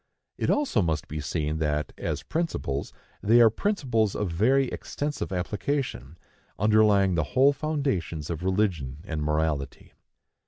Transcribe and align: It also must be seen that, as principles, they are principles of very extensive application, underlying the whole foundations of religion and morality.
It 0.35 0.49
also 0.49 0.81
must 0.81 1.07
be 1.07 1.19
seen 1.19 1.57
that, 1.59 1.93
as 1.95 2.23
principles, 2.23 2.91
they 3.21 3.39
are 3.39 3.51
principles 3.51 4.15
of 4.15 4.31
very 4.31 4.67
extensive 4.69 5.31
application, 5.31 6.17
underlying 6.57 7.13
the 7.13 7.23
whole 7.37 7.53
foundations 7.53 8.31
of 8.31 8.41
religion 8.43 9.01
and 9.03 9.21
morality. 9.21 9.93